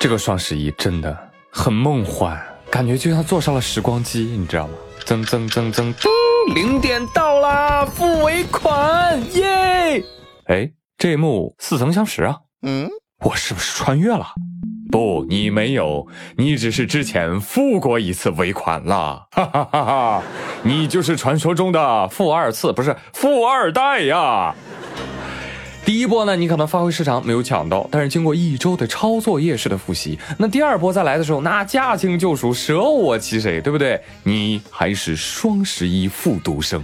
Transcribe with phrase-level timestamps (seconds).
[0.00, 1.14] 这个双十一真的
[1.52, 2.34] 很梦幻，
[2.70, 4.72] 感觉就像坐上了时光机，你知道吗？
[5.04, 6.08] 增增增增，噔，
[6.54, 10.02] 零点到啦，付尾款，耶！
[10.46, 12.88] 哎，这一幕似曾相识啊，嗯，
[13.26, 14.28] 我是不是穿越了？
[14.90, 16.08] 不，你没有，
[16.38, 20.22] 你只是之前付过一次尾款了，哈哈哈哈！
[20.62, 24.54] 你就是传说中的富二次，不是富二代呀。
[25.90, 34.00] 第一波呢，你可能发挥失常没有抢到，但是经过一周的抄作业式的复习，那第二波再来的时候，那驾轻就熟，舍我其谁，对不对？
[34.22, 36.80] 你还是双十一复读生。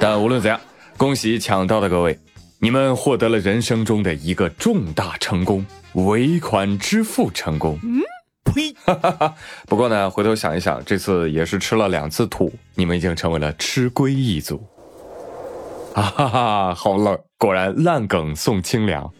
[0.00, 0.58] 但无论怎样，
[0.96, 2.18] 恭喜抢到的各位，
[2.58, 7.78] 你们获得了人生中的一个重大成功——尾款支付成功。
[7.82, 8.00] 嗯，
[8.46, 8.74] 呸！
[9.68, 14.58] 不过呢，回头想一想，这次也是吃了两次土，你们已经成为了吃龟一族。
[15.92, 17.18] 啊哈哈，好冷！
[17.42, 19.10] 果然烂梗送清凉。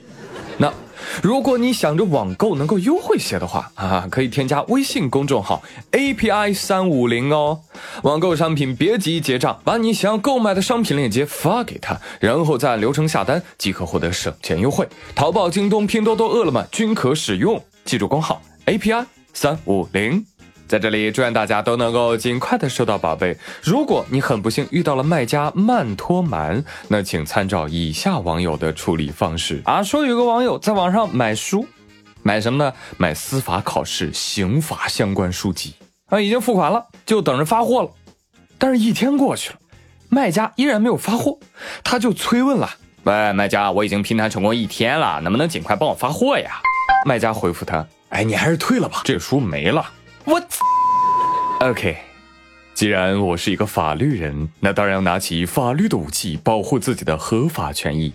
[0.56, 0.72] 那
[1.20, 7.62] 如果你想着网购能够优惠些的话啊，可以添加微信公众号 API 三五零哦。
[8.04, 14.86] 网购商品别急结账，把你想要购买的商品链接发给他，然后再按流程下单即可获得省钱优惠。
[15.16, 17.60] 淘宝、京东、拼多多、饿了么均可使用。
[17.84, 20.24] 记住工号 API 三五零。
[20.68, 23.36] 在这里，祝愿大家都能够尽快的收到宝贝。
[23.62, 29.82] 如果你很不幸遇到了卖家慢拖蛮，那请参照以下网友的处理方式啊。
[29.82, 31.66] 说有个网友在网上买书，
[32.22, 32.72] 买什么呢？
[32.96, 35.74] 买司法考试、刑法相关书籍
[36.06, 37.90] 啊，已经付款了，就等着发货了。
[38.56, 39.56] 但是，一天过去了，
[40.08, 41.38] 卖家依然没有发货，
[41.84, 42.70] 他就催问了
[43.04, 46.60] ：“喂，卖家，我已经拼单成功一天了，能不能尽快帮我发货呀？”
[47.04, 49.84] 卖家回复他：“哎，你还是退了吧，这书没了。”
[50.24, 50.40] 我
[51.60, 51.96] ，OK，
[52.74, 58.12] 既然我是一个法律人，那当然要拿起法律的武器，保护自己的合法权益。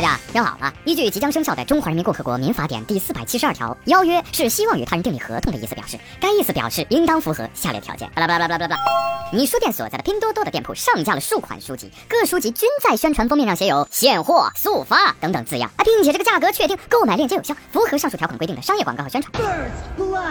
[0.00, 8.10] 大家听好了，依据即将生效的《中华人民共和国民法典》第四百七十二条，邀约是希望与他人订立合同的意思表示，该意思表示应当符合下列条件。
[8.14, 8.82] 巴拉巴拉巴拉巴拉。
[9.30, 19.30] 你书店所在的拼多多的店铺上架了数款书籍，各书籍均在宣传封面上写有“现货速发”等等字样，啊，并且这个价格确定，购买链接有效，符合上述条款规定的商业广告和宣传。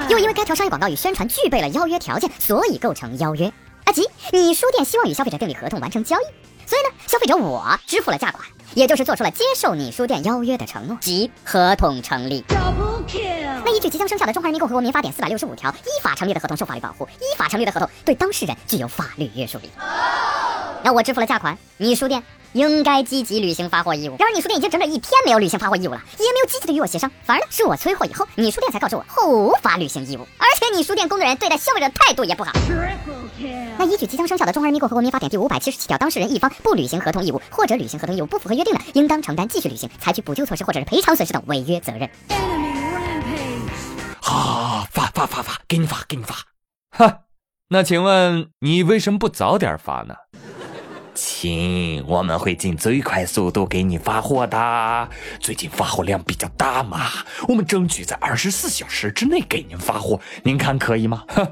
[0.09, 3.53] 又因为该条商业广告与宣传具备了邀约条件，所以构成邀约。
[3.89, 6.23] 啊，即你书店希望与消费者订立合同完成交易，
[6.67, 8.47] 所以呢，消费者我支付了价款。
[8.75, 12.45] 也就是做出了接受你书店邀约的承诺，即合同成立。
[13.65, 19.71] 那依据即将生效的《中华人民共和国民法典》四百六十五条，依法成立的合同受法律保护，依法成立的合同对当事人具有法律约束力。
[20.83, 22.23] 那我支付了价款，你书店
[22.53, 24.15] 应该积极履行发货义务。
[24.17, 32.53] 然而你书店已经整整一天没有履行发货义务了，也没有积极的与我协商，反而呢是我催货以后，你书店才告诉我后无法履行义务，而且你书店工作人员对待消费者态度也不好。
[33.77, 42.09] 那依据即将生效的《中华人民共和国民法典》第五百七十七条，当事人一方不履行合同义务，或者履行合同义务不符合约定的，应当承担继续履行、采取补救措施或者是赔偿损失等违约责任。
[44.21, 46.35] 好，发发发发，给你发，给你发。
[46.91, 47.19] 哈，
[47.69, 50.15] 那请问你为什么不早点发呢？
[51.41, 55.07] 亲，我们会尽最快速度给你发货的。
[55.39, 56.99] 最近发货量比较大嘛，
[57.47, 61.23] 我们争取在二十四小时之内给您发货，您看可以吗？
[61.31, 61.47] 哼。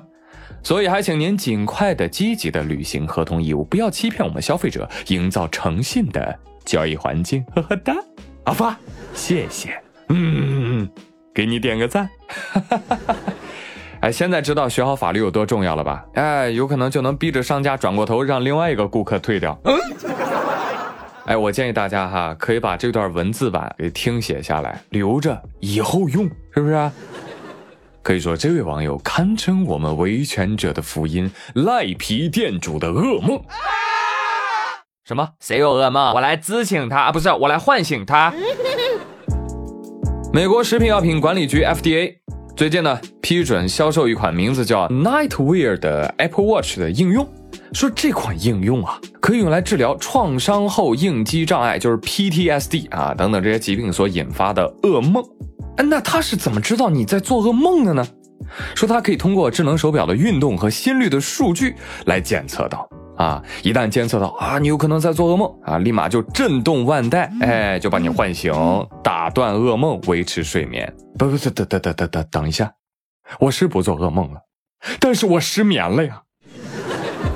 [0.62, 7.42] 所以还请您尽快的、积极的履行合同义务，不要欺骗我们消费者，营造诚信的交易环境。
[7.56, 7.96] 呵呵哒，
[8.44, 8.78] 阿发，
[9.16, 10.90] 谢谢，嗯，
[11.34, 12.10] 给你点个赞。
[14.02, 16.06] 哎，现在知道学好法律有多重要了吧？
[16.14, 19.58] 哎，有可能就能逼着商家转过头，让另外一个顾客退掉。
[19.64, 19.76] 嗯
[21.26, 26.92] 哎，我建议大家哈，可以把这段文字版给听写下来，留着以后用，是不是？
[28.02, 33.42] 可以说，这位网友堪称我们维权者的福音，赖皮店主的噩梦。
[35.04, 35.28] 什么？
[35.42, 36.14] 谁有噩梦？
[36.14, 38.34] 我来咨请他啊，不是，我来唤醒他。
[40.32, 42.16] 美国食品药品管理局 FDA
[42.56, 42.98] 最近呢
[43.28, 47.28] 批准销售一款名字叫 Nightwear 的 Apple Watch 的应用，
[47.74, 55.22] 说这款应用啊可以用来治疗创伤后应激障碍，就是 PTSD 啊等等这些疾病所引发的噩梦。
[55.76, 58.08] 哎，那他是怎么知道你在做噩梦的呢？
[58.74, 61.76] 说他可以通过智能手表的运动和心率的数据
[62.06, 62.88] 来检测到
[63.18, 68.54] 啊，一旦监测到啊，你有可能在做噩梦啊，立马就震动腕带，哎，就把你唤醒，
[69.04, 70.90] 打断噩梦，维持睡眠。
[71.20, 72.72] 不不，等等等等等等，等一下，
[73.40, 74.40] 我是不做噩梦了，
[75.00, 76.22] 但是我失眠了呀。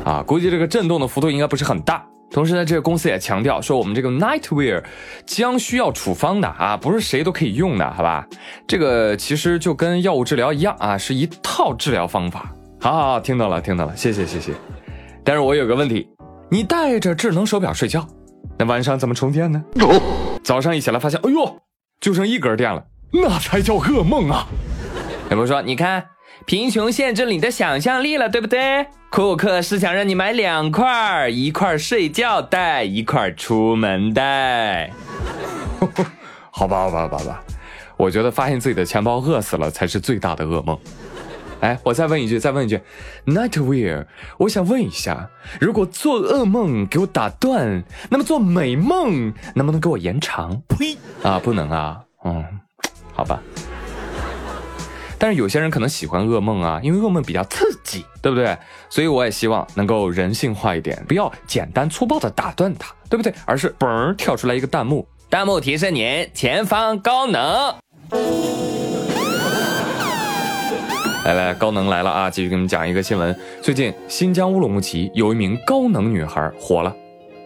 [0.06, 2.04] 啊，估计这个震动的幅度应该不是很大。
[2.32, 4.84] 同时呢，这个公司也强调说，我们这个 Nightwear
[5.26, 8.26] 将需要处方的啊，不是谁都可以用的，好吧？
[8.66, 12.52] 这个其实就跟药物治疗一样啊，是一套治疗方法。
[12.80, 14.54] 好好好，听到了，听到了，谢谢谢谢。
[15.24, 16.08] 但是我有个问题，
[16.50, 18.08] 你带着智能手表睡觉，
[18.58, 19.62] 那晚上怎么充电呢？
[20.42, 21.58] 早上一起来发现，哎呦，
[22.00, 24.48] 就剩一格电了，那才叫噩梦啊！
[25.32, 26.06] 有朋友说，你看，
[26.46, 28.86] 贫穷限制了你的想象力了，对不对？
[29.10, 34.92] 库克是想让你买两块，一块睡觉带，一块出门带。
[36.52, 37.42] 好吧，好吧，好吧，
[37.96, 40.78] 我觉得发现自己的钱包饿死了才是最大的噩梦。
[41.62, 42.82] 哎，我再问一句，再问一句
[43.26, 44.06] ，Nightwear，
[44.38, 45.30] 我想问一下，
[45.62, 50.62] 如果做噩梦给我打断，那么做美梦能不能给我延长？
[50.68, 50.98] 呸！
[51.24, 52.44] 啊，不能啊，嗯，
[53.14, 53.42] 好吧。
[55.22, 58.58] 但是有些人可能喜欢噩梦啊，因为噩梦比较刺激，对不对？
[58.90, 63.32] 所以我也希望能够人性化一点，不要简单粗暴的打断它，对不对？
[63.46, 67.76] 而是嘣跳出来一个弹幕，弹幕提示您前方高能。
[71.24, 72.28] 来来，高能来了啊！
[72.32, 73.40] 继续给你们讲一个新闻。
[73.62, 76.92] 最近新疆乌鲁木齐有一名高能女孩火了，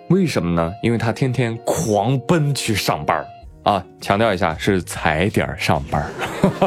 [0.08, 0.72] 为什么呢？
[0.82, 3.28] 因为她天天狂奔去上班儿
[3.66, 3.84] 啊！
[4.00, 6.08] 强调一下，是踩点上班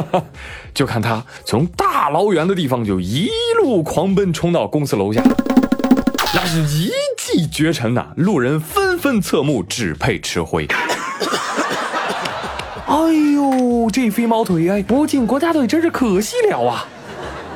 [0.75, 3.29] 就看他从大老远的地方就一
[3.61, 5.23] 路狂奔冲到公司楼下，
[6.33, 8.07] 那是一骑绝尘呐！
[8.17, 10.67] 路人纷纷侧目，只配吃灰。
[12.85, 12.95] 哎
[13.33, 16.85] 呦，这飞毛腿哎，不进国家队真是可惜了啊！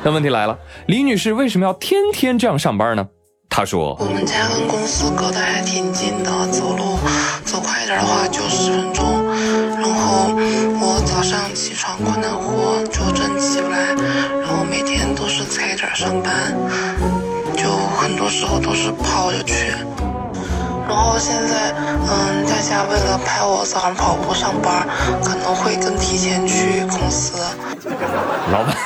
[0.02, 3.06] 那问题来了，李女士为什么要天天这样上班呢？
[3.50, 6.98] 她说：“我们家跟公司隔得还挺近的，走路
[7.44, 9.13] 走快一点的话就十分钟。
[10.36, 13.94] 我早上起床困难户就真起不来，
[14.40, 16.52] 然后每天都是踩点上班，
[17.56, 19.70] 就很多时候都是跑着去。
[20.86, 24.86] 然后现在，嗯，大家为了拍我早上跑步上班，
[25.22, 27.38] 可能会更提前去公司。”
[28.50, 28.76] 老板。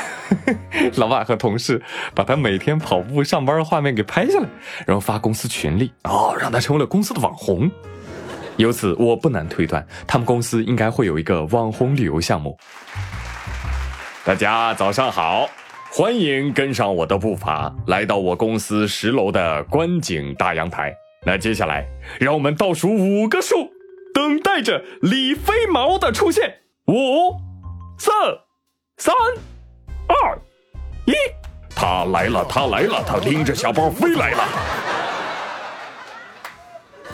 [0.96, 1.82] 老板和同事
[2.14, 4.48] 把他每天跑步上班的画面给拍下来，
[4.86, 7.70] 然后发公司群里，哦，让他成为了公司的网红。
[8.58, 12.58] 由此，我不难推断，他们公司应该会有一个网红旅游项目。
[14.24, 15.48] 大家早上好，
[15.92, 20.92] 欢迎跟上我的步伐，来到我公司十楼的观景大阳台。
[21.24, 21.86] 那接下来，
[22.18, 23.70] 让我们倒数五个数，
[24.12, 26.52] 等待着李飞毛的出现。
[26.88, 27.38] 五、
[27.96, 28.10] 四、
[28.96, 29.14] 三。
[30.08, 30.38] 二
[31.04, 31.12] 一，
[31.76, 34.87] 他来了，他来了，他拎着小包飞来了。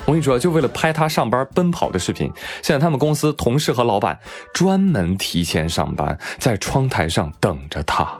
[0.07, 2.31] 我跟你说，就为了拍他上班奔跑的视频，
[2.63, 4.19] 现在他们公司同事和老板
[4.53, 8.19] 专门提前上班，在窗台上等着他。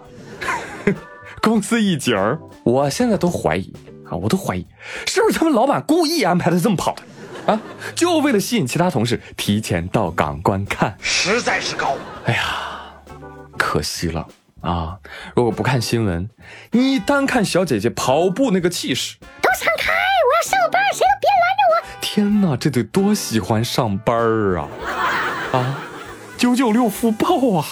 [1.43, 3.71] 公司一景儿，我现在都怀疑
[4.09, 4.67] 啊，我都怀疑
[5.07, 7.61] 是不是他们老板故意安排的这么跑的啊，
[7.95, 11.97] 就为了吸引其他同事提前到岗观看，实在是高。
[12.25, 12.43] 哎呀，
[13.59, 14.27] 可惜了。
[14.63, 14.97] 啊！
[15.37, 16.31] 如果不看新闻，
[16.71, 19.19] 你单看小姐姐跑步那个气势，
[22.15, 24.17] 天哪，这得多喜欢上班
[24.55, 24.69] 啊！
[25.51, 25.83] 啊，
[26.37, 27.67] 九九六福报啊！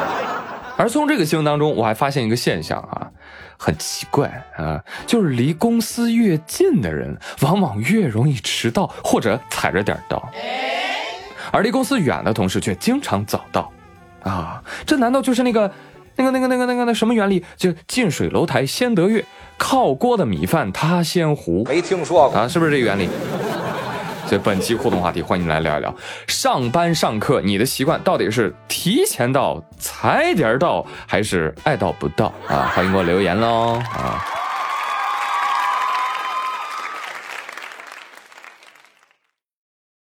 [0.78, 3.10] 而从这个新闻当中，我还发现一个现象啊，
[3.58, 10.26] 很奇怪啊，就是离公司越近的人，往往越容易迟到或者踩着点到，
[11.52, 13.70] 而离公司远的同事却经常早到。
[14.22, 15.70] 啊，这难道就是那个？
[16.18, 17.44] 那个、那个、那个、那个、那什么原理？
[17.58, 19.22] 就近水楼台先得月，
[19.58, 21.62] 靠锅的米饭他先糊。
[21.68, 22.48] 没听说过啊？
[22.48, 23.06] 是不是这个原理？
[24.26, 25.94] 所以本期互动话题，欢迎来聊一聊
[26.26, 32.72] 上班上课，你的习惯到底是提前到、踩点到，还是爱到不到啊？
[32.74, 34.24] 欢迎给我留言喽啊！